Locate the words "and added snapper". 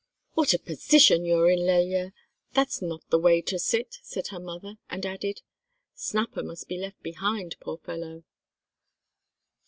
4.89-6.41